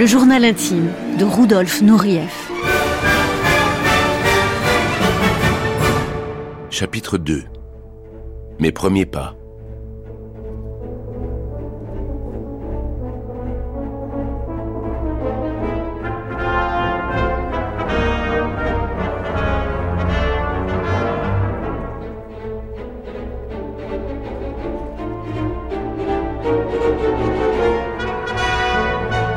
Le 0.00 0.06
journal 0.06 0.46
intime 0.46 0.88
de 1.18 1.26
Rudolf 1.26 1.82
Nureyev. 1.82 2.32
Chapitre 6.70 7.18
2 7.18 7.42
Mes 8.60 8.72
premiers 8.72 9.04
pas. 9.04 9.36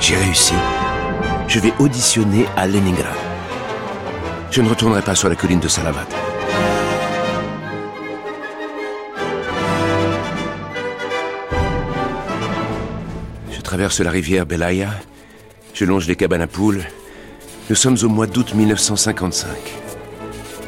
J'ai 0.05 0.17
réussi. 0.17 0.53
Je 1.47 1.61
vais 1.61 1.71
auditionner 1.79 2.45
à 2.57 2.67
Leningrad. 2.67 3.15
Je 4.51 4.61
ne 4.61 4.67
retournerai 4.67 5.01
pas 5.01 5.15
sur 5.15 5.29
la 5.29 5.35
colline 5.35 5.61
de 5.61 5.69
Salavat. 5.69 6.05
Je 13.49 13.61
traverse 13.61 14.01
la 14.01 14.11
rivière 14.11 14.45
Belaya. 14.45 14.89
Je 15.73 15.85
longe 15.85 16.05
les 16.05 16.17
cabanes 16.17 16.41
à 16.41 16.47
poules. 16.47 16.83
Nous 17.69 17.77
sommes 17.77 17.97
au 18.03 18.09
mois 18.09 18.27
d'août 18.27 18.53
1955. 18.53 19.47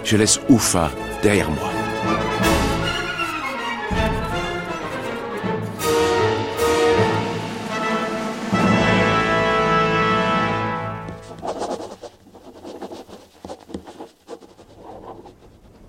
Je 0.06 0.16
laisse 0.16 0.40
Oufa 0.48 0.92
derrière 1.22 1.52
moi.« 1.52 1.75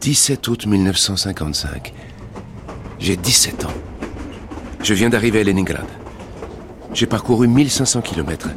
17 0.07 0.47
août 0.47 0.67
1955. 0.67 1.93
J'ai 3.01 3.17
17 3.17 3.65
ans. 3.65 3.75
Je 4.81 4.95
viens 4.95 5.09
d'arriver 5.09 5.41
à 5.41 5.43
Leningrad. 5.43 5.89
J'ai 6.95 7.07
parcouru 7.07 7.49
1500 7.49 8.03
kilomètres. 8.03 8.51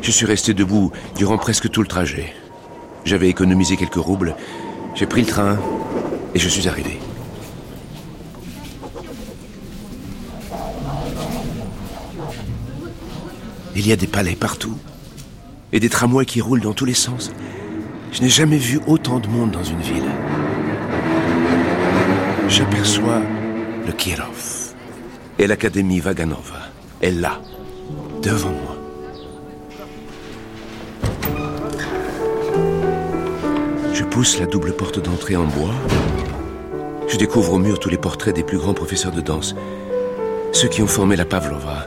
Je 0.00 0.12
suis 0.12 0.26
resté 0.26 0.54
debout 0.54 0.92
durant 1.16 1.38
presque 1.38 1.68
tout 1.70 1.82
le 1.82 1.88
trajet. 1.88 2.32
J'avais 3.04 3.28
économisé 3.28 3.76
quelques 3.76 3.96
roubles. 3.96 4.36
J'ai 4.94 5.06
pris 5.06 5.22
le 5.22 5.26
train 5.26 5.58
et 6.36 6.38
je 6.38 6.48
suis 6.48 6.68
arrivé. 6.68 7.00
Il 13.74 13.88
y 13.88 13.90
a 13.90 13.96
des 13.96 14.06
palais 14.06 14.36
partout 14.36 14.78
et 15.72 15.80
des 15.80 15.88
tramways 15.88 16.26
qui 16.26 16.40
roulent 16.40 16.60
dans 16.60 16.74
tous 16.74 16.84
les 16.84 16.94
sens. 16.94 17.32
Je 18.12 18.22
n'ai 18.22 18.28
jamais 18.28 18.58
vu 18.58 18.78
autant 18.86 19.18
de 19.18 19.26
monde 19.26 19.50
dans 19.50 19.64
une 19.64 19.80
ville. 19.80 20.06
J'aperçois 22.50 23.22
le 23.86 23.92
Kirov 23.92 24.74
et 25.38 25.46
l'Académie 25.46 26.00
Vaganova 26.00 26.58
est 27.00 27.12
là, 27.12 27.40
devant 28.22 28.50
moi. 28.50 28.76
Je 33.94 34.02
pousse 34.02 34.40
la 34.40 34.46
double 34.46 34.72
porte 34.72 34.98
d'entrée 34.98 35.36
en 35.36 35.44
bois. 35.44 35.74
Je 37.06 37.16
découvre 37.16 37.52
au 37.52 37.58
mur 37.58 37.78
tous 37.78 37.88
les 37.88 37.98
portraits 37.98 38.34
des 38.34 38.42
plus 38.42 38.58
grands 38.58 38.74
professeurs 38.74 39.12
de 39.12 39.20
danse. 39.20 39.54
Ceux 40.52 40.68
qui 40.68 40.82
ont 40.82 40.88
formé 40.88 41.14
la 41.14 41.24
Pavlova, 41.24 41.86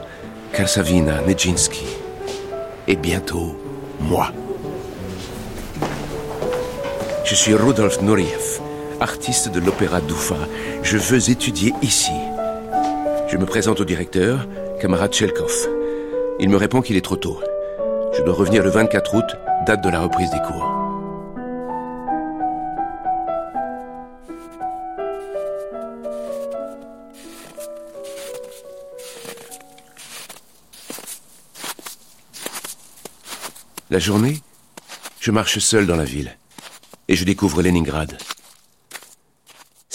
Karsavina, 0.54 1.20
Nijinsky. 1.26 1.84
Et 2.88 2.96
bientôt, 2.96 3.54
moi. 4.00 4.32
Je 7.26 7.34
suis 7.34 7.54
Rudolf 7.54 8.00
Nureyev, 8.00 8.60
artiste 9.04 9.50
de 9.50 9.60
l'opéra 9.60 10.00
d'Oufa. 10.00 10.38
Je 10.82 10.96
veux 10.96 11.28
étudier 11.28 11.74
ici. 11.82 12.10
Je 13.28 13.36
me 13.36 13.44
présente 13.44 13.78
au 13.80 13.84
directeur, 13.84 14.48
camarade 14.80 15.12
Chelkov. 15.12 15.68
Il 16.40 16.48
me 16.48 16.56
répond 16.56 16.80
qu'il 16.80 16.96
est 16.96 17.04
trop 17.04 17.16
tôt. 17.16 17.38
Je 18.16 18.22
dois 18.22 18.32
revenir 18.32 18.62
le 18.62 18.70
24 18.70 19.14
août, 19.14 19.36
date 19.66 19.84
de 19.84 19.90
la 19.90 20.00
reprise 20.00 20.30
des 20.30 20.38
cours. 20.38 20.70
La 33.90 33.98
journée, 33.98 34.40
je 35.20 35.30
marche 35.30 35.58
seul 35.58 35.86
dans 35.86 35.96
la 35.96 36.04
ville 36.04 36.38
et 37.08 37.16
je 37.16 37.24
découvre 37.24 37.62
Leningrad. 37.62 38.16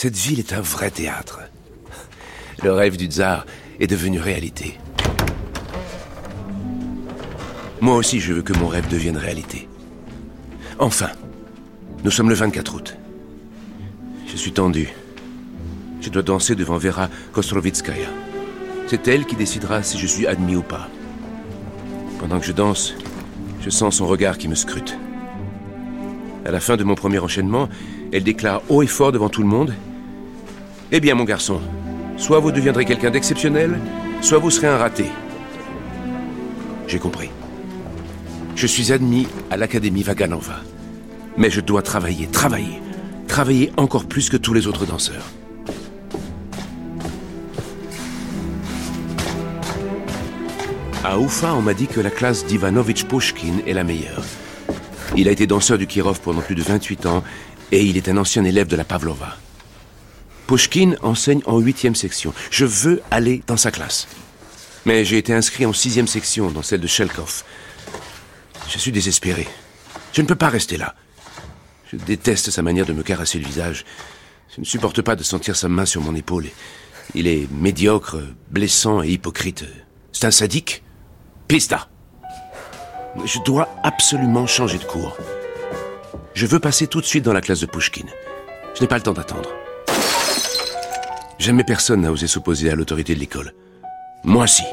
Cette 0.02 0.16
ville 0.16 0.40
est 0.40 0.54
un 0.54 0.62
vrai 0.62 0.92
théâtre. 0.92 1.42
Le 2.64 2.72
rêve 2.72 2.96
du 2.96 3.08
tsar 3.08 3.46
est 3.82 3.88
devenu 3.88 4.18
réalité. 4.18 4.78
Moi 7.82 7.98
aussi, 7.98 8.22
je 8.22 8.32
veux 8.32 8.42
que 8.42 8.58
mon 8.58 8.68
rêve 8.68 8.88
devienne 8.88 9.18
réalité. 9.18 9.68
Enfin, 10.80 11.10
nous 12.06 12.12
sommes 12.12 12.30
le 12.30 12.36
24 12.36 12.76
août. 12.76 12.98
Je 14.26 14.38
suis 14.38 14.54
tendu. 14.54 14.88
Je 16.00 16.08
dois 16.08 16.24
danser 16.24 16.56
devant 16.56 16.78
Vera 16.78 17.10
Kostrovitskaya. 17.34 18.08
C'est 18.88 19.06
elle 19.10 19.26
qui 19.26 19.36
décidera 19.36 19.84
si 19.84 19.98
je 19.98 20.08
suis 20.08 20.28
admis 20.28 20.56
ou 20.56 20.64
pas. 20.64 20.88
Pendant 22.20 22.40
que 22.40 22.46
je 22.46 22.54
danse, 22.54 22.96
je 23.60 23.70
sens 23.70 23.98
son 23.98 24.08
regard 24.08 24.38
qui 24.38 24.48
me 24.48 24.56
scrute. 24.56 24.98
À 26.46 26.52
la 26.52 26.62
fin 26.62 26.78
de 26.78 26.86
mon 26.86 26.96
premier 26.96 27.20
enchaînement, 27.20 27.68
elle 28.14 28.24
déclare 28.24 28.62
haut 28.70 28.82
et 28.82 28.88
fort 28.88 29.12
devant 29.12 29.28
tout 29.28 29.42
le 29.42 29.50
monde 29.50 29.74
Eh 30.92 31.00
bien, 31.00 31.14
mon 31.14 31.24
garçon, 31.24 31.62
soit 32.18 32.40
vous 32.40 32.52
deviendrez 32.52 32.84
quelqu'un 32.84 33.12
d'exceptionnel, 33.12 33.80
soit 34.22 34.40
vous 34.40 34.50
serez 34.50 34.66
un 34.66 34.78
raté. 34.78 35.06
J'ai 36.88 36.98
compris. 36.98 37.30
Je 38.56 38.66
suis 38.66 38.92
admis 38.92 39.28
à 39.52 39.58
l'Académie 39.58 40.02
Vaganova. 40.02 40.62
Mais 41.38 41.52
je 41.52 41.62
dois 41.62 41.84
travailler, 41.84 42.26
travailler, 42.26 42.82
travailler 43.28 43.72
encore 43.78 44.06
plus 44.06 44.32
que 44.32 44.38
tous 44.38 44.56
les 44.56 44.66
autres 44.66 44.88
danseurs. 44.88 45.26
À 51.04 51.20
Oufa, 51.20 51.54
on 51.54 51.62
m'a 51.62 51.76
dit 51.76 51.88
que 51.88 52.02
la 52.02 52.10
classe 52.10 52.48
d'Ivanovitch 52.48 53.06
Pushkin 53.06 53.60
est 53.68 53.74
la 53.74 53.84
meilleure. 53.84 54.24
Il 55.16 55.28
a 55.28 55.32
été 55.32 55.46
danseur 55.46 55.78
du 55.78 55.86
Kirov 55.86 56.20
pendant 56.20 56.42
plus 56.42 56.56
de 56.56 56.64
28 56.64 57.06
ans 57.06 57.24
et 57.72 57.84
il 57.84 57.96
est 57.96 58.10
un 58.10 58.18
ancien 58.18 58.44
élève 58.44 58.68
de 58.68 58.76
la 58.76 58.84
Pavlova. 58.84 59.38
Pushkin 60.50 60.96
enseigne 61.04 61.44
en 61.46 61.60
huitième 61.60 61.94
section. 61.94 62.34
Je 62.50 62.66
veux 62.66 63.04
aller 63.12 63.44
dans 63.46 63.56
sa 63.56 63.70
classe. 63.70 64.08
Mais 64.84 65.06
j'ai 65.06 65.20
été 65.20 65.32
inscrit 65.32 65.64
en 65.68 65.74
sixième 65.74 66.08
section, 66.08 66.50
dans 66.50 66.64
celle 66.64 66.82
de 66.82 66.88
Shelkov. 66.88 67.44
Je 68.68 68.80
suis 68.80 68.92
désespéré. 68.92 69.48
Je 70.12 70.24
ne 70.24 70.26
peux 70.26 70.34
pas 70.34 70.50
rester 70.50 70.78
là. 70.78 70.96
Je 71.92 71.98
déteste 71.98 72.50
sa 72.50 72.64
manière 72.64 72.88
de 72.88 72.94
me 72.94 73.04
caresser 73.04 73.38
le 73.38 73.46
visage. 73.46 73.86
Je 74.56 74.62
ne 74.62 74.66
supporte 74.66 75.04
pas 75.04 75.16
de 75.16 75.22
sentir 75.22 75.56
sa 75.56 75.70
main 75.70 75.86
sur 75.86 76.02
mon 76.02 76.16
épaule. 76.16 76.48
Il 77.14 77.28
est 77.28 77.48
médiocre, 77.52 78.18
blessant 78.50 79.04
et 79.04 79.10
hypocrite. 79.10 79.66
C'est 80.14 80.26
un 80.26 80.32
sadique? 80.32 80.82
Pista 81.48 81.90
Je 83.24 83.38
dois 83.46 83.70
absolument 83.84 84.48
changer 84.48 84.80
de 84.80 84.84
cours. 84.84 85.16
Je 86.34 86.48
veux 86.48 86.60
passer 86.60 86.88
tout 86.88 87.02
de 87.02 87.06
suite 87.06 87.24
dans 87.24 87.34
la 87.34 87.42
classe 87.42 87.60
de 87.60 87.68
Pushkin. 87.68 88.08
Je 88.74 88.82
n'ai 88.82 88.88
pas 88.88 88.98
le 88.98 89.04
temps 89.04 89.14
d'attendre. 89.14 89.52
Jamais 91.40 91.64
personne 91.64 92.02
n'a 92.02 92.12
osé 92.12 92.28
s'opposer 92.28 92.70
à 92.70 92.76
l'autorité 92.76 93.16
de 93.16 93.20
l'école. 93.20 93.54
Moi 94.26 94.46
si. 94.46 94.64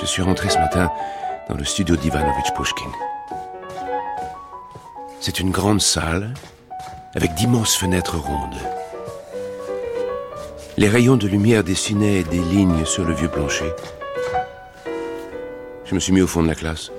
Je 0.00 0.06
suis 0.06 0.22
rentré 0.22 0.48
ce 0.48 0.56
matin 0.56 0.90
dans 1.50 1.54
le 1.54 1.64
studio 1.64 1.96
d'Ivanovitch 1.96 2.52
Pushkin. 2.54 2.90
C'est 5.20 5.38
une 5.38 5.50
grande 5.50 5.82
salle 5.82 6.32
avec 7.14 7.34
d'immenses 7.34 7.76
fenêtres 7.76 8.16
rondes. 8.16 8.58
Les 10.78 10.88
rayons 10.88 11.16
de 11.16 11.28
lumière 11.28 11.62
dessinaient 11.62 12.22
des 12.24 12.40
lignes 12.40 12.86
sur 12.86 13.04
le 13.04 13.12
vieux 13.12 13.28
plancher. 13.28 13.70
Je 15.92 15.94
me 15.94 16.00
suis 16.00 16.14
mis 16.14 16.22
au 16.22 16.26
fond 16.26 16.42
de 16.42 16.48
la 16.48 16.54
classe. 16.54 16.90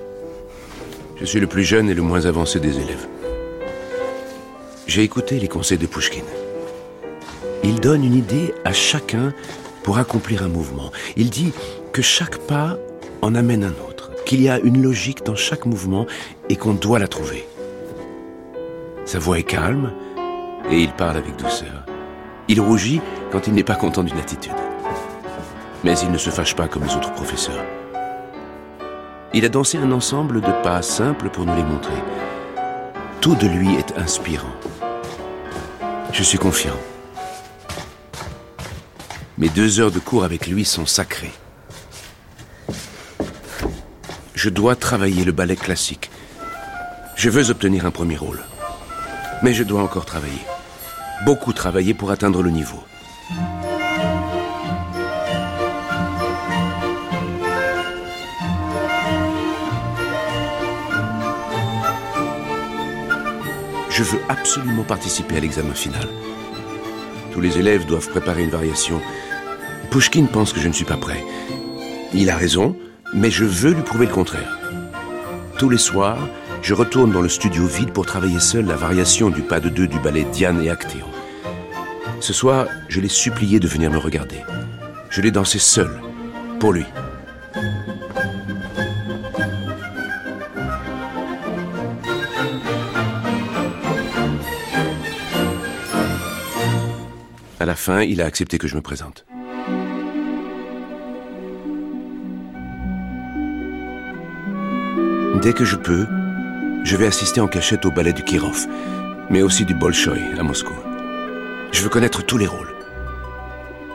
Je 1.16 1.24
suis 1.24 1.40
le 1.40 1.48
plus 1.48 1.64
jeune 1.64 1.90
et 1.90 1.94
le 1.94 2.02
moins 2.02 2.26
avancé 2.26 2.60
des 2.60 2.76
élèves. 2.76 3.08
J'ai 4.86 5.02
écouté 5.02 5.40
les 5.40 5.48
conseils 5.48 5.78
de 5.78 5.86
Pushkin. 5.86 6.22
Il 7.64 7.80
donne 7.80 8.04
une 8.04 8.14
idée 8.14 8.54
à 8.64 8.72
chacun 8.72 9.34
pour 9.82 9.98
accomplir 9.98 10.44
un 10.44 10.48
mouvement. 10.48 10.92
Il 11.16 11.30
dit 11.30 11.52
que 11.92 12.02
chaque 12.02 12.38
pas 12.38 12.76
en 13.20 13.34
amène 13.34 13.64
un 13.64 13.74
autre, 13.88 14.12
qu'il 14.26 14.40
y 14.40 14.48
a 14.48 14.60
une 14.60 14.80
logique 14.80 15.24
dans 15.24 15.34
chaque 15.34 15.66
mouvement 15.66 16.06
et 16.48 16.54
qu'on 16.54 16.74
doit 16.74 17.00
la 17.00 17.08
trouver. 17.08 17.48
Sa 19.06 19.18
voix 19.18 19.40
est 19.40 19.42
calme 19.42 19.92
et 20.70 20.78
il 20.78 20.92
parle 20.92 21.16
avec 21.16 21.34
douceur. 21.34 21.84
Il 22.46 22.60
rougit 22.60 23.00
quand 23.32 23.48
il 23.48 23.54
n'est 23.54 23.64
pas 23.64 23.74
content 23.74 24.04
d'une 24.04 24.18
attitude. 24.18 24.52
Mais 25.82 25.98
il 25.98 26.12
ne 26.12 26.18
se 26.18 26.30
fâche 26.30 26.54
pas 26.54 26.68
comme 26.68 26.84
les 26.84 26.94
autres 26.94 27.12
professeurs. 27.14 27.64
Il 29.36 29.44
a 29.44 29.48
dansé 29.48 29.78
un 29.78 29.90
ensemble 29.90 30.40
de 30.40 30.52
pas 30.62 30.80
simples 30.80 31.28
pour 31.28 31.44
nous 31.44 31.56
les 31.56 31.64
montrer. 31.64 32.00
Tout 33.20 33.34
de 33.34 33.48
lui 33.48 33.74
est 33.74 33.98
inspirant. 33.98 34.54
Je 36.12 36.22
suis 36.22 36.38
confiant. 36.38 36.76
Mes 39.36 39.48
deux 39.48 39.80
heures 39.80 39.90
de 39.90 39.98
cours 39.98 40.22
avec 40.22 40.46
lui 40.46 40.64
sont 40.64 40.86
sacrées. 40.86 41.32
Je 44.36 44.50
dois 44.50 44.76
travailler 44.76 45.24
le 45.24 45.32
ballet 45.32 45.56
classique. 45.56 46.12
Je 47.16 47.28
veux 47.28 47.50
obtenir 47.50 47.86
un 47.86 47.90
premier 47.90 48.16
rôle. 48.16 48.44
Mais 49.42 49.52
je 49.52 49.64
dois 49.64 49.82
encore 49.82 50.06
travailler. 50.06 50.46
Beaucoup 51.24 51.52
travailler 51.52 51.92
pour 51.92 52.12
atteindre 52.12 52.40
le 52.40 52.50
niveau. 52.50 52.84
Je 63.96 64.02
veux 64.02 64.18
absolument 64.28 64.82
participer 64.82 65.36
à 65.36 65.40
l'examen 65.40 65.72
final. 65.72 66.08
Tous 67.32 67.40
les 67.40 67.58
élèves 67.58 67.86
doivent 67.86 68.08
préparer 68.08 68.42
une 68.42 68.50
variation. 68.50 69.00
Pushkin 69.92 70.26
pense 70.26 70.52
que 70.52 70.58
je 70.58 70.66
ne 70.66 70.72
suis 70.72 70.84
pas 70.84 70.96
prêt. 70.96 71.24
Il 72.12 72.28
a 72.28 72.36
raison, 72.36 72.76
mais 73.12 73.30
je 73.30 73.44
veux 73.44 73.72
lui 73.72 73.82
prouver 73.82 74.06
le 74.06 74.12
contraire. 74.12 74.58
Tous 75.58 75.70
les 75.70 75.78
soirs, 75.78 76.28
je 76.60 76.74
retourne 76.74 77.12
dans 77.12 77.22
le 77.22 77.28
studio 77.28 77.66
vide 77.66 77.92
pour 77.92 78.04
travailler 78.04 78.40
seul 78.40 78.66
la 78.66 78.74
variation 78.74 79.30
du 79.30 79.42
pas 79.42 79.60
de 79.60 79.68
deux 79.68 79.86
du 79.86 80.00
ballet 80.00 80.26
Diane 80.32 80.60
et 80.60 80.70
Actéon. 80.70 81.06
Ce 82.18 82.32
soir, 82.32 82.66
je 82.88 83.00
l'ai 83.00 83.08
supplié 83.08 83.60
de 83.60 83.68
venir 83.68 83.92
me 83.92 83.98
regarder. 83.98 84.40
Je 85.08 85.20
l'ai 85.20 85.30
dansé 85.30 85.60
seul, 85.60 86.00
pour 86.58 86.72
lui. 86.72 86.84
À 97.64 97.66
la 97.66 97.76
fin, 97.76 98.02
il 98.02 98.20
a 98.20 98.26
accepté 98.26 98.58
que 98.58 98.68
je 98.68 98.76
me 98.76 98.82
présente. 98.82 99.24
Dès 105.40 105.54
que 105.54 105.64
je 105.64 105.76
peux, 105.76 106.06
je 106.84 106.94
vais 106.94 107.06
assister 107.06 107.40
en 107.40 107.48
cachette 107.48 107.86
au 107.86 107.90
ballet 107.90 108.12
du 108.12 108.22
Kirov, 108.22 108.66
mais 109.30 109.40
aussi 109.40 109.64
du 109.64 109.72
Bolchoï 109.72 110.20
à 110.38 110.42
Moscou. 110.42 110.74
Je 111.72 111.80
veux 111.80 111.88
connaître 111.88 112.22
tous 112.22 112.36
les 112.36 112.46
rôles. 112.46 112.74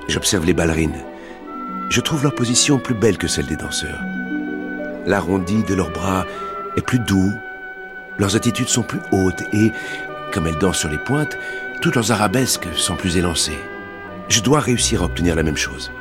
J'observe 0.07 0.47
les 0.47 0.53
ballerines. 0.53 1.03
Je 1.91 2.01
trouve 2.01 2.23
leur 2.23 2.33
position 2.33 2.79
plus 2.79 2.95
belle 2.95 3.19
que 3.19 3.27
celle 3.27 3.45
des 3.45 3.55
danseurs. 3.55 4.01
L'arrondi 5.05 5.61
de 5.61 5.75
leurs 5.75 5.91
bras 5.91 6.25
est 6.75 6.81
plus 6.81 6.97
doux, 6.97 7.33
leurs 8.17 8.35
attitudes 8.35 8.67
sont 8.67 8.81
plus 8.81 8.99
hautes 9.11 9.43
et, 9.53 9.71
comme 10.33 10.47
elles 10.47 10.57
dansent 10.57 10.79
sur 10.79 10.89
les 10.89 10.97
pointes, 10.97 11.37
toutes 11.81 11.95
leurs 11.95 12.11
arabesques 12.11 12.67
sont 12.75 12.95
plus 12.95 13.17
élancées. 13.17 13.59
Je 14.27 14.41
dois 14.41 14.59
réussir 14.59 15.01
à 15.01 15.05
obtenir 15.05 15.35
la 15.35 15.43
même 15.43 15.57
chose. 15.57 15.91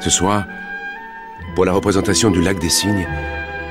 Ce 0.00 0.10
soir, 0.10 0.46
pour 1.54 1.64
la 1.64 1.72
représentation 1.72 2.30
du 2.30 2.40
lac 2.40 2.58
des 2.58 2.70
cygnes, 2.70 3.06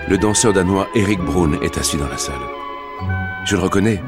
le 0.07 0.17
danseur 0.17 0.53
danois 0.53 0.88
Eric 0.95 1.19
Brun 1.19 1.53
est 1.62 1.77
assis 1.77 1.97
dans 1.97 2.07
la 2.07 2.17
salle. 2.17 2.35
Je 3.45 3.55
le 3.55 3.62
reconnais, 3.62 4.03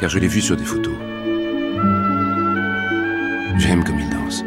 car 0.00 0.10
je 0.10 0.18
l'ai 0.18 0.28
vu 0.28 0.40
sur 0.40 0.56
des 0.56 0.64
photos. 0.64 0.96
J'aime 3.58 3.84
comme 3.84 4.00
il 4.00 4.10
danse. 4.10 4.42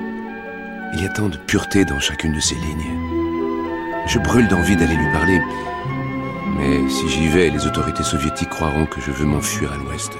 Il 0.94 1.02
y 1.02 1.06
a 1.06 1.10
tant 1.10 1.30
de 1.30 1.38
pureté 1.38 1.86
dans 1.86 2.00
chacune 2.00 2.34
de 2.34 2.40
ses 2.40 2.56
lignes. 2.56 3.19
Je 4.10 4.18
brûle 4.18 4.48
d'envie 4.48 4.76
d'aller 4.76 4.96
lui 4.96 5.12
parler. 5.12 5.40
Mais 6.58 6.90
si 6.90 7.08
j'y 7.08 7.28
vais, 7.28 7.52
les 7.52 7.68
autorités 7.68 8.02
soviétiques 8.02 8.50
croiront 8.50 8.88
que 8.88 9.00
je 9.00 9.12
veux 9.12 9.26
m'enfuir 9.26 9.72
à 9.72 9.78
l'ouest. 9.78 10.14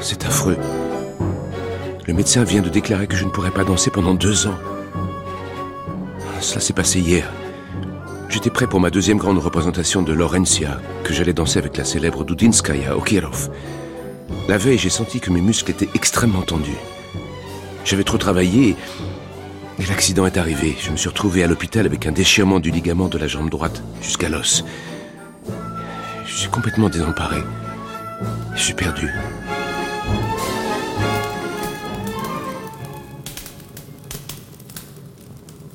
C'est 0.00 0.26
affreux. 0.26 0.58
Le 2.08 2.12
médecin 2.12 2.42
vient 2.42 2.62
de 2.62 2.68
déclarer 2.68 3.06
que 3.06 3.14
je 3.14 3.24
ne 3.24 3.30
pourrais 3.30 3.52
pas 3.52 3.62
danser 3.62 3.90
pendant 3.90 4.14
deux 4.14 4.48
ans. 4.48 4.58
Cela 6.40 6.60
s'est 6.60 6.72
passé 6.72 6.98
hier. 6.98 7.30
J'étais 8.28 8.50
prêt 8.50 8.66
pour 8.66 8.80
ma 8.80 8.90
deuxième 8.90 9.18
grande 9.18 9.38
représentation 9.38 10.02
de 10.02 10.12
Laurentia, 10.12 10.80
que 11.04 11.14
j'allais 11.14 11.32
danser 11.32 11.60
avec 11.60 11.76
la 11.76 11.84
célèbre 11.84 12.24
Dudinskaya 12.24 12.96
au 12.96 13.02
Kirov. 13.02 13.48
La 14.48 14.58
veille, 14.58 14.78
j'ai 14.78 14.90
senti 14.90 15.20
que 15.20 15.30
mes 15.30 15.40
muscles 15.40 15.70
étaient 15.70 15.88
extrêmement 15.94 16.42
tendus. 16.42 16.76
J'avais 17.84 18.04
trop 18.04 18.18
travaillé 18.18 18.76
et 19.78 19.86
l'accident 19.86 20.26
est 20.26 20.36
arrivé. 20.36 20.76
Je 20.80 20.90
me 20.90 20.96
suis 20.96 21.08
retrouvé 21.08 21.42
à 21.42 21.46
l'hôpital 21.46 21.86
avec 21.86 22.06
un 22.06 22.12
déchirement 22.12 22.60
du 22.60 22.70
ligament 22.70 23.08
de 23.08 23.18
la 23.18 23.26
jambe 23.26 23.50
droite 23.50 23.82
jusqu'à 24.00 24.28
l'os. 24.28 24.64
Je 26.26 26.36
suis 26.36 26.50
complètement 26.50 26.88
désemparé. 26.88 27.38
Je 28.54 28.62
suis 28.62 28.74
perdu. 28.74 29.10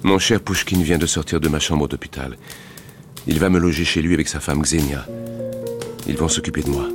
Mon 0.03 0.19
cher 0.19 0.39
Pushkin 0.39 0.81
vient 0.81 0.97
de 0.97 1.05
sortir 1.05 1.39
de 1.39 1.49
ma 1.49 1.59
chambre 1.59 1.87
d'hôpital. 1.87 2.37
Il 3.27 3.39
va 3.39 3.49
me 3.49 3.59
loger 3.59 3.83
chez 3.83 4.01
lui 4.01 4.13
avec 4.13 4.29
sa 4.29 4.39
femme 4.39 4.61
Xenia. 4.61 5.05
Ils 6.07 6.15
vont 6.15 6.29
s'occuper 6.29 6.63
de 6.63 6.69
moi. 6.69 6.87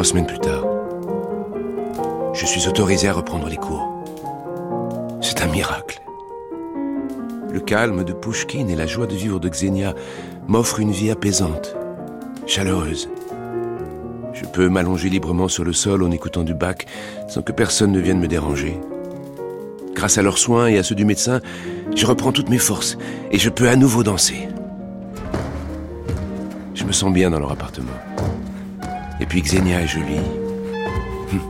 Trois 0.00 0.08
semaines 0.08 0.26
plus 0.26 0.38
tard, 0.38 0.64
je 2.32 2.46
suis 2.46 2.66
autorisé 2.66 3.08
à 3.08 3.12
reprendre 3.12 3.50
les 3.50 3.58
cours. 3.58 3.86
C'est 5.20 5.42
un 5.42 5.46
miracle. 5.46 6.00
Le 7.52 7.60
calme 7.60 8.02
de 8.02 8.14
Pushkin 8.14 8.68
et 8.68 8.76
la 8.76 8.86
joie 8.86 9.06
de 9.06 9.14
vivre 9.14 9.38
de 9.38 9.50
Xenia 9.50 9.94
m'offrent 10.48 10.80
une 10.80 10.90
vie 10.90 11.10
apaisante, 11.10 11.76
chaleureuse. 12.46 13.10
Je 14.32 14.46
peux 14.46 14.70
m'allonger 14.70 15.10
librement 15.10 15.48
sur 15.48 15.64
le 15.64 15.74
sol 15.74 16.02
en 16.02 16.10
écoutant 16.10 16.44
du 16.44 16.54
bac 16.54 16.86
sans 17.28 17.42
que 17.42 17.52
personne 17.52 17.92
ne 17.92 18.00
vienne 18.00 18.20
me 18.20 18.26
déranger. 18.26 18.80
Grâce 19.92 20.16
à 20.16 20.22
leurs 20.22 20.38
soins 20.38 20.68
et 20.68 20.78
à 20.78 20.82
ceux 20.82 20.94
du 20.94 21.04
médecin, 21.04 21.42
je 21.94 22.06
reprends 22.06 22.32
toutes 22.32 22.48
mes 22.48 22.56
forces 22.56 22.96
et 23.32 23.38
je 23.38 23.50
peux 23.50 23.68
à 23.68 23.76
nouveau 23.76 24.02
danser. 24.02 24.48
Je 26.74 26.84
me 26.84 26.92
sens 26.92 27.12
bien 27.12 27.28
dans 27.28 27.38
leur 27.38 27.52
appartement. 27.52 27.92
Et 29.20 29.26
puis 29.26 29.42
Xenia 29.42 29.82
est 29.82 29.86
jolie. 29.86 30.18
Hum. 31.32 31.40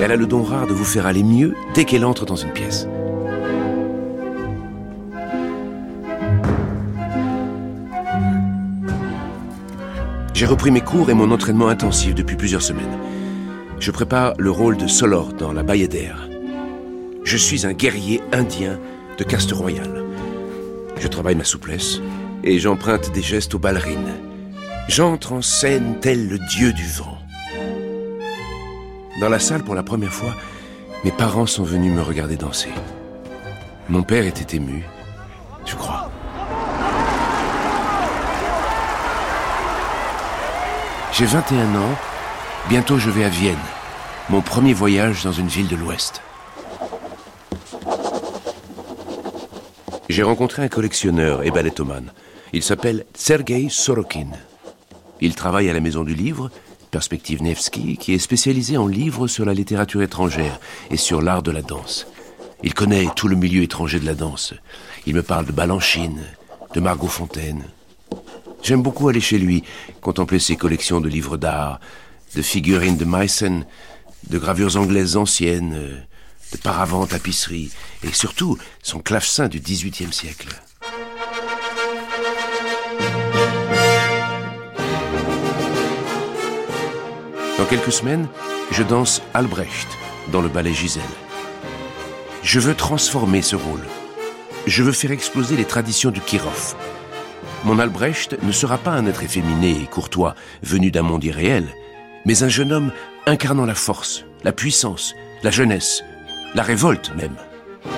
Elle 0.00 0.12
a 0.12 0.16
le 0.16 0.26
don 0.26 0.42
rare 0.42 0.66
de 0.66 0.72
vous 0.72 0.84
faire 0.84 1.06
aller 1.06 1.22
mieux 1.22 1.54
dès 1.74 1.84
qu'elle 1.84 2.04
entre 2.04 2.24
dans 2.24 2.36
une 2.36 2.52
pièce. 2.52 2.86
J'ai 10.38 10.46
repris 10.46 10.70
mes 10.70 10.80
cours 10.80 11.10
et 11.10 11.14
mon 11.14 11.32
entraînement 11.32 11.66
intensif 11.66 12.14
depuis 12.14 12.36
plusieurs 12.36 12.62
semaines. 12.62 12.96
Je 13.80 13.90
prépare 13.90 14.34
le 14.38 14.52
rôle 14.52 14.76
de 14.76 14.86
Solor 14.86 15.32
dans 15.32 15.52
La 15.52 15.64
Bayadère. 15.64 16.28
Je 17.24 17.36
suis 17.36 17.66
un 17.66 17.72
guerrier 17.72 18.20
indien 18.32 18.78
de 19.18 19.24
caste 19.24 19.50
royale. 19.50 20.04
Je 21.00 21.08
travaille 21.08 21.34
ma 21.34 21.42
souplesse 21.42 22.00
et 22.44 22.60
j'emprunte 22.60 23.12
des 23.12 23.22
gestes 23.22 23.56
aux 23.56 23.58
ballerines. 23.58 24.27
J'entre 24.88 25.34
en 25.34 25.42
scène 25.42 25.98
tel 26.00 26.28
le 26.28 26.38
dieu 26.38 26.72
du 26.72 26.86
vent. 26.86 27.18
Dans 29.20 29.28
la 29.28 29.38
salle, 29.38 29.62
pour 29.62 29.74
la 29.74 29.82
première 29.82 30.12
fois, 30.12 30.34
mes 31.04 31.10
parents 31.10 31.44
sont 31.44 31.62
venus 31.62 31.92
me 31.92 32.00
regarder 32.00 32.36
danser. 32.36 32.70
Mon 33.90 34.02
père 34.02 34.24
était 34.24 34.56
ému, 34.56 34.82
je 35.66 35.74
crois. 35.76 36.10
J'ai 41.12 41.26
21 41.26 41.74
ans, 41.74 41.94
bientôt 42.70 42.96
je 42.96 43.10
vais 43.10 43.24
à 43.24 43.28
Vienne, 43.28 43.56
mon 44.30 44.40
premier 44.40 44.72
voyage 44.72 45.22
dans 45.22 45.32
une 45.32 45.48
ville 45.48 45.68
de 45.68 45.76
l'Ouest. 45.76 46.22
J'ai 50.08 50.22
rencontré 50.22 50.62
un 50.62 50.68
collectionneur 50.68 51.42
et 51.42 51.50
ballettomane. 51.50 52.10
Il 52.54 52.62
s'appelle 52.62 53.04
Sergei 53.14 53.68
Sorokin. 53.68 54.28
Il 55.20 55.34
travaille 55.34 55.68
à 55.68 55.72
la 55.72 55.80
Maison 55.80 56.04
du 56.04 56.14
Livre, 56.14 56.50
Perspective 56.90 57.42
Nevsky, 57.42 57.96
qui 57.96 58.14
est 58.14 58.18
spécialisé 58.18 58.76
en 58.76 58.86
livres 58.86 59.26
sur 59.26 59.44
la 59.44 59.54
littérature 59.54 60.02
étrangère 60.02 60.60
et 60.90 60.96
sur 60.96 61.20
l'art 61.20 61.42
de 61.42 61.50
la 61.50 61.62
danse. 61.62 62.06
Il 62.62 62.74
connaît 62.74 63.08
tout 63.14 63.28
le 63.28 63.36
milieu 63.36 63.62
étranger 63.62 64.00
de 64.00 64.06
la 64.06 64.14
danse. 64.14 64.54
Il 65.06 65.14
me 65.14 65.22
parle 65.22 65.46
de 65.46 65.52
Balanchine, 65.52 66.22
de 66.74 66.80
Margot 66.80 67.08
Fontaine. 67.08 67.64
J'aime 68.62 68.82
beaucoup 68.82 69.08
aller 69.08 69.20
chez 69.20 69.38
lui, 69.38 69.64
contempler 70.00 70.38
ses 70.38 70.56
collections 70.56 71.00
de 71.00 71.08
livres 71.08 71.36
d'art, 71.36 71.80
de 72.34 72.42
figurines 72.42 72.96
de 72.96 73.04
Meissen, 73.04 73.64
de 74.28 74.38
gravures 74.38 74.76
anglaises 74.76 75.16
anciennes, 75.16 76.04
de 76.52 76.56
paravents 76.58 77.06
tapisseries, 77.06 77.70
et 78.02 78.12
surtout 78.12 78.58
son 78.82 79.00
clavecin 79.00 79.48
du 79.48 79.60
XVIIIe 79.60 80.12
siècle. 80.12 80.48
Dans 87.58 87.66
quelques 87.66 87.90
semaines, 87.90 88.28
je 88.70 88.84
danse 88.84 89.20
Albrecht 89.34 89.88
dans 90.30 90.40
le 90.40 90.48
ballet 90.48 90.72
Gisèle. 90.72 91.02
Je 92.44 92.60
veux 92.60 92.76
transformer 92.76 93.42
ce 93.42 93.56
rôle. 93.56 93.82
Je 94.68 94.84
veux 94.84 94.92
faire 94.92 95.10
exploser 95.10 95.56
les 95.56 95.64
traditions 95.64 96.12
du 96.12 96.20
Kirov. 96.20 96.76
Mon 97.64 97.80
Albrecht 97.80 98.40
ne 98.44 98.52
sera 98.52 98.78
pas 98.78 98.92
un 98.92 99.06
être 99.06 99.24
efféminé 99.24 99.72
et 99.72 99.86
courtois 99.86 100.36
venu 100.62 100.92
d'un 100.92 101.02
monde 101.02 101.24
irréel, 101.24 101.66
mais 102.24 102.44
un 102.44 102.48
jeune 102.48 102.72
homme 102.72 102.92
incarnant 103.26 103.66
la 103.66 103.74
force, 103.74 104.24
la 104.44 104.52
puissance, 104.52 105.16
la 105.42 105.50
jeunesse, 105.50 106.04
la 106.54 106.62
révolte 106.62 107.10
même. 107.16 107.36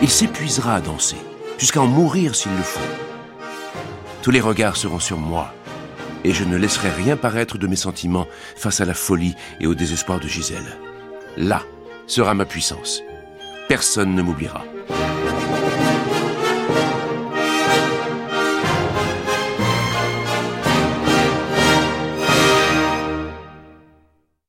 Il 0.01 0.09
s'épuisera 0.09 0.77
à 0.77 0.81
danser, 0.81 1.19
jusqu'à 1.59 1.83
en 1.83 1.87
mourir 1.87 2.35
s'il 2.35 2.57
le 2.57 2.63
faut. 2.63 2.81
Tous 4.23 4.31
les 4.31 4.41
regards 4.41 4.79
seront 4.79 5.01
sur 5.01 5.19
moi, 5.19 5.53
et 6.25 6.33
je 6.33 6.45
ne 6.45 6.57
laisserai 6.57 6.91
rien 6.91 7.17
paraître 7.17 7.59
de 7.59 7.67
mes 7.67 7.77
sentiments 7.77 8.27
face 8.57 8.81
à 8.81 8.85
la 8.85 8.95
folie 8.95 9.35
et 9.61 9.67
au 9.67 9.75
désespoir 9.75 10.21
de 10.21 10.29
Gisèle. 10.29 10.79
Là 11.37 11.63
sera 12.07 12.35
ma 12.35 12.45
puissance. 12.45 13.03
Personne 13.69 14.15
ne 14.15 14.23
m'oubliera. 14.23 14.65